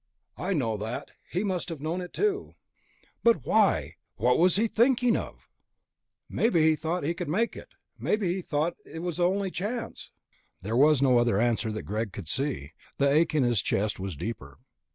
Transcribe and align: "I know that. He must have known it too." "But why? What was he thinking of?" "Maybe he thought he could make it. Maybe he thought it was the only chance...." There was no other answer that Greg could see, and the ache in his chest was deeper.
"I 0.39 0.53
know 0.53 0.77
that. 0.77 1.11
He 1.29 1.43
must 1.43 1.69
have 1.69 1.79
known 1.79 2.01
it 2.01 2.11
too." 2.11 2.55
"But 3.23 3.45
why? 3.45 3.97
What 4.15 4.39
was 4.39 4.55
he 4.55 4.67
thinking 4.67 5.15
of?" 5.15 5.47
"Maybe 6.27 6.63
he 6.63 6.75
thought 6.75 7.03
he 7.03 7.13
could 7.13 7.29
make 7.29 7.55
it. 7.55 7.75
Maybe 7.99 8.33
he 8.33 8.41
thought 8.41 8.77
it 8.83 9.03
was 9.03 9.17
the 9.17 9.27
only 9.27 9.51
chance...." 9.51 10.09
There 10.63 10.75
was 10.75 11.03
no 11.03 11.19
other 11.19 11.39
answer 11.39 11.71
that 11.73 11.83
Greg 11.83 12.13
could 12.13 12.27
see, 12.27 12.71
and 12.97 13.09
the 13.09 13.11
ache 13.11 13.35
in 13.35 13.43
his 13.43 13.61
chest 13.61 13.99
was 13.99 14.15
deeper. 14.15 14.57